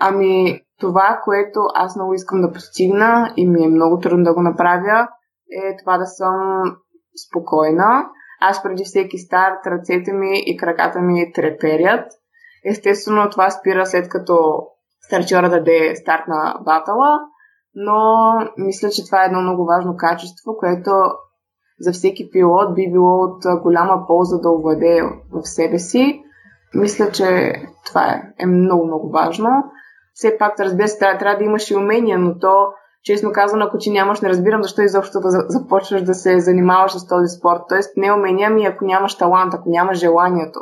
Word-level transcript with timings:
Ами, 0.00 0.60
това, 0.80 1.20
което 1.24 1.60
аз 1.74 1.96
много 1.96 2.14
искам 2.14 2.40
да 2.40 2.52
постигна 2.52 3.32
и 3.36 3.46
ми 3.46 3.64
е 3.64 3.68
много 3.68 4.00
трудно 4.00 4.24
да 4.24 4.34
го 4.34 4.42
направя, 4.42 5.08
е 5.50 5.76
това 5.76 5.98
да 5.98 6.06
съм 6.06 6.62
спокойна. 7.28 8.06
Аз 8.40 8.62
преди 8.62 8.84
всеки 8.84 9.18
старт 9.18 9.66
ръцете 9.66 10.12
ми 10.12 10.42
и 10.46 10.56
краката 10.56 11.00
ми 11.00 11.32
треперят. 11.32 12.12
Естествено, 12.64 13.30
това 13.30 13.50
спира 13.50 13.86
след 13.86 14.08
като 14.08 14.62
старчора 15.06 15.50
даде 15.50 15.96
старт 15.96 16.22
на 16.28 16.56
батала, 16.64 17.18
но 17.74 17.98
мисля, 18.56 18.90
че 18.90 19.06
това 19.06 19.22
е 19.22 19.26
едно 19.26 19.40
много 19.40 19.64
важно 19.64 19.96
качество, 19.96 20.56
което 20.58 20.90
за 21.80 21.92
всеки 21.92 22.30
пилот 22.30 22.74
би 22.74 22.92
било 22.92 23.22
от 23.22 23.62
голяма 23.62 24.06
полза 24.06 24.38
да 24.38 24.50
овладее 24.50 25.02
в 25.32 25.42
себе 25.42 25.78
си. 25.78 26.22
Мисля, 26.74 27.10
че 27.10 27.52
това 27.86 28.10
е, 28.10 28.22
е 28.38 28.46
много, 28.46 28.86
много 28.86 29.10
важно. 29.10 29.48
Все 30.16 30.38
пак, 30.38 30.60
разбира 30.60 30.88
се, 30.88 30.98
трябва, 30.98 31.18
трябва 31.18 31.38
да 31.38 31.44
имаш 31.44 31.70
и 31.70 31.76
умения, 31.76 32.18
но 32.18 32.38
то, 32.38 32.68
честно 33.04 33.32
казано, 33.32 33.64
ако 33.64 33.78
ти 33.78 33.90
нямаш, 33.90 34.20
не 34.20 34.28
разбирам 34.28 34.62
защо 34.62 34.82
изобщо 34.82 35.18
започваш 35.48 36.02
да 36.02 36.14
се 36.14 36.40
занимаваш 36.40 36.92
с 36.92 37.08
този 37.08 37.28
спорт. 37.38 37.62
Тоест, 37.68 37.96
не 37.96 38.12
умения 38.12 38.50
ми, 38.50 38.66
ако 38.66 38.84
нямаш 38.84 39.18
талант, 39.18 39.54
ако 39.54 39.70
нямаш 39.70 39.98
желанието. 39.98 40.60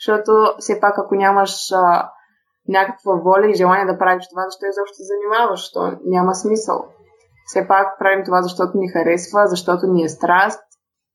Защото 0.00 0.32
все 0.58 0.80
пак, 0.80 0.98
ако 0.98 1.14
нямаш 1.14 1.72
а, 1.72 2.10
някаква 2.68 3.12
воля 3.14 3.46
и 3.50 3.54
желание 3.54 3.86
да 3.86 3.98
правиш 3.98 4.24
това, 4.30 4.42
защо 4.44 4.66
изобщо 4.66 4.96
се 4.96 5.02
занимаваш? 5.12 5.72
То 5.72 5.92
няма 6.04 6.34
смисъл. 6.34 6.84
Все 7.46 7.68
пак 7.68 7.98
правим 7.98 8.24
това, 8.24 8.42
защото 8.42 8.78
ни 8.78 8.88
харесва, 8.88 9.46
защото 9.46 9.86
ни 9.86 10.04
е 10.04 10.08
страст. 10.08 10.62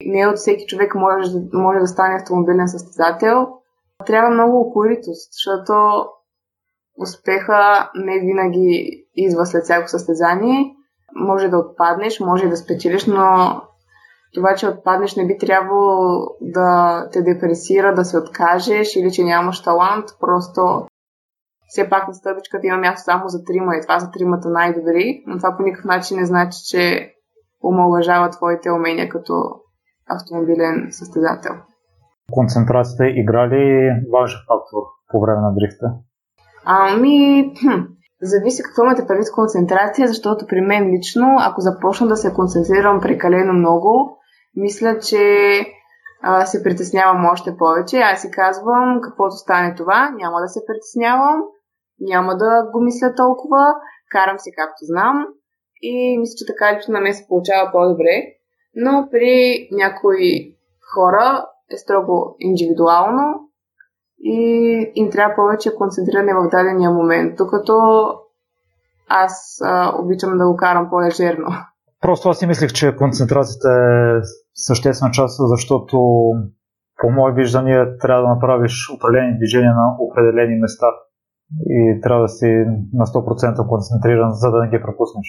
Не 0.06 0.28
от 0.28 0.36
всеки 0.36 0.66
човек 0.66 0.94
може, 0.94 1.30
може 1.52 1.78
да 1.78 1.86
стане 1.86 2.14
автомобилен 2.14 2.68
състезател. 2.68 3.48
Трябва 4.06 4.30
много 4.30 4.60
упоритост, 4.60 5.32
защото 5.32 5.72
успеха 6.98 7.90
не 7.94 8.20
винаги 8.20 9.04
идва 9.14 9.46
след 9.46 9.62
всяко 9.62 9.88
състезание. 9.88 10.74
Може 11.14 11.48
да 11.48 11.58
отпаднеш, 11.58 12.20
може 12.20 12.48
да 12.48 12.56
спечелиш, 12.56 13.06
но 13.06 13.60
това, 14.34 14.54
че 14.54 14.68
отпаднеш, 14.68 15.16
не 15.16 15.26
би 15.26 15.38
трябвало 15.38 16.26
да 16.40 17.08
те 17.12 17.22
депресира, 17.22 17.94
да 17.94 18.04
се 18.04 18.18
откажеш 18.18 18.96
или 18.96 19.12
че 19.12 19.24
нямаш 19.24 19.62
талант. 19.62 20.04
Просто 20.20 20.86
все 21.68 21.90
пак 21.90 22.08
на 22.08 22.14
стъпичката 22.14 22.66
има 22.66 22.76
място 22.76 23.04
само 23.04 23.28
за 23.28 23.44
трима 23.44 23.76
и 23.76 23.80
това 23.82 24.00
са 24.00 24.10
тримата 24.10 24.48
най-добри, 24.48 25.22
но 25.26 25.36
това 25.36 25.56
по 25.56 25.62
никакъв 25.62 25.84
начин 25.84 26.16
не 26.16 26.26
значи, 26.26 26.58
че 26.70 27.12
омалъжава 27.64 28.30
твоите 28.30 28.70
умения 28.70 29.08
като 29.08 29.32
автомобилен 30.10 30.88
състезател. 30.90 31.52
Концентрацията 32.32 33.08
игра 33.08 33.48
ли 33.48 33.90
важен 34.12 34.40
фактор 34.48 34.82
по 35.10 35.20
време 35.20 35.40
на 35.40 35.54
дрифта? 35.54 35.86
Ами, 36.64 37.52
хм, 37.60 37.80
зависи 38.22 38.62
какво 38.62 38.84
имате 38.84 39.06
предвид 39.06 39.32
концентрация, 39.32 40.08
защото 40.08 40.46
при 40.46 40.60
мен 40.60 40.90
лично, 40.90 41.26
ако 41.40 41.60
започна 41.60 42.06
да 42.06 42.16
се 42.16 42.34
концентрирам 42.34 43.00
прекалено 43.00 43.52
много, 43.52 44.18
мисля, 44.56 44.98
че 44.98 45.26
а, 46.22 46.46
се 46.46 46.62
притеснявам 46.62 47.26
още 47.26 47.56
повече. 47.56 47.96
Аз 47.96 48.20
си 48.20 48.30
казвам, 48.30 49.00
каквото 49.02 49.36
стане 49.36 49.74
това, 49.74 50.10
няма 50.10 50.40
да 50.40 50.48
се 50.48 50.60
притеснявам, 50.66 51.42
няма 52.00 52.36
да 52.36 52.70
го 52.72 52.80
мисля 52.80 53.14
толкова, 53.14 53.74
карам 54.10 54.38
се 54.38 54.50
както 54.56 54.80
знам 54.80 55.26
и 55.82 56.18
мисля, 56.18 56.34
че 56.38 56.52
така 56.52 56.76
лично 56.76 56.92
на 56.92 57.00
мен 57.00 57.14
се 57.14 57.26
получава 57.28 57.72
по-добре. 57.72 58.22
Но 58.74 59.08
при 59.10 59.68
някои 59.72 60.56
хора 60.94 61.46
е 61.74 61.76
строго 61.76 62.36
индивидуално 62.38 63.48
и 64.22 64.92
им 64.94 65.10
трябва 65.10 65.34
повече 65.34 65.74
концентриране 65.74 66.34
в 66.34 66.48
дадения 66.50 66.90
момент, 66.90 67.36
докато 67.36 67.74
аз 69.08 69.60
а, 69.64 69.92
обичам 69.98 70.38
да 70.38 70.46
го 70.46 70.56
карам 70.56 70.90
по-лежерно. 70.90 71.48
Просто 72.00 72.28
аз 72.28 72.38
си 72.38 72.46
мислех, 72.46 72.72
че 72.72 72.96
концентрацията 72.96 73.68
е 73.68 74.20
съществена 74.54 75.10
част, 75.10 75.40
защото 75.48 75.98
по 77.00 77.10
мое 77.10 77.32
виждане 77.32 77.96
трябва 77.98 78.22
да 78.22 78.28
направиш 78.28 78.90
определени 78.96 79.36
движения 79.38 79.74
на 79.74 79.86
определени 79.98 80.60
места 80.60 80.86
и 81.66 82.00
трябва 82.02 82.22
да 82.22 82.28
си 82.28 82.46
на 82.92 83.06
100% 83.06 83.68
концентриран, 83.68 84.30
за 84.32 84.50
да 84.50 84.60
не 84.60 84.68
ги 84.68 84.82
пропуснеш. 84.82 85.26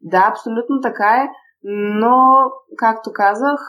Да, 0.00 0.26
абсолютно 0.30 0.80
така 0.82 1.16
е, 1.16 1.28
но, 2.02 2.16
както 2.76 3.10
казах, 3.12 3.60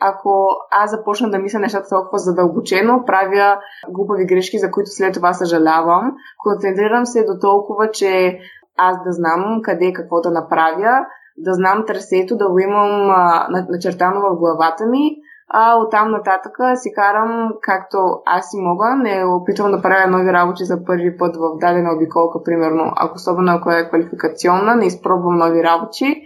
ако 0.00 0.48
аз 0.70 0.90
започна 0.90 1.30
да 1.30 1.38
мисля 1.38 1.58
нещата 1.58 1.88
толкова 1.88 2.18
задълбочено, 2.18 3.04
правя 3.06 3.58
глупави 3.88 4.26
грешки, 4.26 4.58
за 4.58 4.70
които 4.70 4.90
след 4.90 5.14
това 5.14 5.32
съжалявам. 5.32 6.12
Концентрирам 6.38 7.06
се 7.06 7.24
до 7.24 7.38
толкова, 7.40 7.90
че 7.90 8.38
аз 8.76 8.96
да 9.04 9.12
знам 9.12 9.60
къде 9.62 9.84
и 9.84 9.92
какво 9.92 10.20
да 10.20 10.30
направя, 10.30 11.06
да 11.38 11.54
знам 11.54 11.84
трасето, 11.86 12.36
да 12.36 12.50
го 12.50 12.58
имам 12.58 13.10
а, 13.10 13.46
начертано 13.68 14.20
в 14.20 14.38
главата 14.38 14.86
ми, 14.86 15.16
а 15.48 15.76
оттам 15.76 16.10
нататък 16.10 16.52
си 16.74 16.92
карам 16.94 17.50
както 17.62 17.98
аз 18.26 18.50
си 18.50 18.56
мога. 18.60 18.96
Не 18.96 19.24
опитвам 19.24 19.70
да 19.70 19.82
правя 19.82 20.10
нови 20.10 20.32
работи 20.32 20.64
за 20.64 20.84
първи 20.84 21.16
път 21.18 21.36
в 21.36 21.58
дадена 21.60 21.94
обиколка, 21.96 22.42
примерно, 22.42 22.92
ако 22.96 23.14
особено 23.14 23.52
ако 23.52 23.70
е 23.70 23.88
квалификационна, 23.88 24.76
не 24.76 24.86
изпробвам 24.86 25.38
нови 25.38 25.62
работи. 25.62 26.22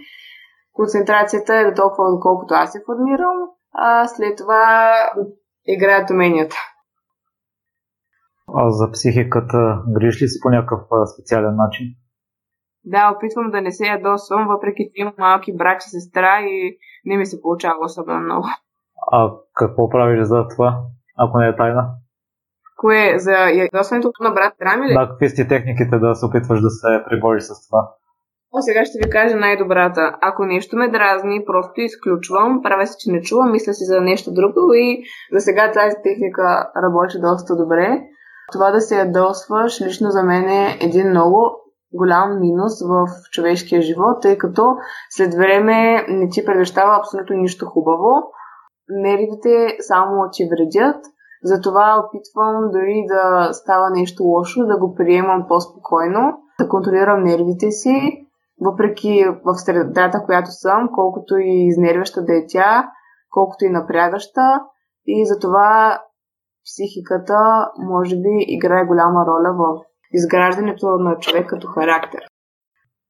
Концентрацията 0.73 1.57
е 1.57 1.65
до 1.65 1.75
толкова, 1.75 2.11
доколкото 2.11 2.55
аз 2.55 2.73
се 2.73 2.83
формирам, 2.87 3.37
а 3.75 4.09
след 4.09 4.39
това 4.39 4.95
играят 5.67 6.11
уменията. 6.11 6.57
А 8.55 8.71
за 8.71 8.91
психиката 8.91 9.83
грижи 9.89 10.25
ли 10.25 10.29
си 10.29 10.41
по 10.43 10.51
някакъв 10.51 10.81
специален 11.15 11.57
начин? 11.57 11.87
Да, 12.85 13.13
опитвам 13.17 13.51
да 13.51 13.61
не 13.61 13.73
се 13.73 13.87
ядосвам, 13.87 14.49
въпреки 14.49 14.83
че 14.83 15.01
имам 15.01 15.15
малки 15.19 15.57
брат 15.57 15.83
и 15.87 15.91
сестра 15.91 16.41
и 16.41 16.79
не 17.05 17.17
ми 17.17 17.27
се 17.27 17.43
получава 17.43 17.85
особено 17.85 18.21
много. 18.21 18.49
А 19.13 19.33
какво 19.55 19.89
правиш 19.89 20.21
за 20.23 20.49
това, 20.49 20.83
ако 21.19 21.39
не 21.39 21.49
е 21.49 21.57
тайна? 21.57 21.91
Кое? 22.77 23.19
За 23.19 23.33
ядосването 23.33 24.13
на 24.21 24.31
брат 24.31 24.55
Рами 24.63 24.87
ли? 24.87 24.95
Да, 24.95 25.09
какви 25.09 25.29
сте 25.29 25.49
техниките 25.49 25.99
да 25.99 26.15
се 26.15 26.27
опитваш 26.27 26.61
да 26.61 26.71
се 26.71 27.05
прибориш 27.09 27.43
с 27.43 27.69
това? 27.69 27.95
О, 28.53 28.59
сега 28.61 28.85
ще 28.85 28.99
ви 28.99 29.11
кажа 29.11 29.37
най-добрата. 29.37 30.01
Ако 30.21 30.45
нещо 30.45 30.77
ме 30.77 30.91
дразни, 30.91 31.45
просто 31.47 31.81
изключвам, 31.81 32.61
правя 32.63 32.87
се, 32.87 32.97
че 32.99 33.13
не 33.13 33.21
чувам, 33.21 33.53
мисля 33.53 33.75
си 33.75 33.85
за 33.85 34.01
нещо 34.01 34.33
друго 34.33 34.73
и 34.75 35.03
за 35.33 35.41
сега 35.41 35.73
тази 35.73 35.97
техника 36.03 36.71
работи 36.83 37.21
доста 37.21 37.57
добре. 37.57 38.01
Това 38.53 38.71
да 38.71 38.81
се 38.81 38.99
ядосваш, 38.99 39.81
лично 39.81 40.11
за 40.11 40.23
мен 40.23 40.49
е 40.49 40.79
един 40.81 41.11
много 41.11 41.61
голям 41.93 42.41
минус 42.41 42.73
в 42.89 43.07
човешкия 43.33 43.83
живот, 43.83 44.23
тъй 44.23 44.39
като 44.39 44.77
след 45.11 45.35
време 45.35 46.07
не 46.09 46.29
ти 46.29 46.45
предвещава 46.45 46.97
абсолютно 46.97 47.37
нищо 47.37 47.67
хубаво. 47.67 48.11
Нервите 48.89 49.77
само 49.81 50.29
ти 50.33 50.49
вредят, 50.51 50.97
затова 51.45 52.05
опитвам 52.05 52.71
дори 52.73 53.05
да 53.09 53.53
става 53.53 53.91
нещо 53.91 54.23
лошо, 54.23 54.67
да 54.67 54.79
го 54.79 54.95
приемам 54.95 55.45
по-спокойно, 55.49 56.39
да 56.61 56.69
контролирам 56.69 57.25
нервите 57.25 57.71
си, 57.71 58.27
въпреки 58.61 59.25
в 59.45 59.55
средата, 59.55 60.23
която 60.25 60.51
съм, 60.51 60.89
колкото 60.95 61.37
и 61.37 61.67
изнервяща 61.67 62.25
да 62.25 62.37
е 62.37 62.47
тя, 62.49 62.91
колкото 63.31 63.65
и 63.65 63.71
напрягаща. 63.71 64.61
И 65.07 65.27
затова 65.27 66.01
психиката 66.65 67.71
може 67.79 68.17
би 68.17 68.35
играе 68.39 68.85
голяма 68.85 69.27
роля 69.27 69.53
в 69.59 69.85
изграждането 70.13 70.87
на 70.87 71.19
човек 71.19 71.49
като 71.49 71.67
характер. 71.69 72.30